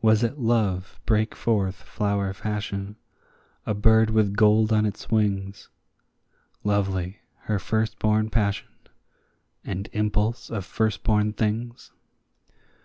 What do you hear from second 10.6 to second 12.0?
firstborn things?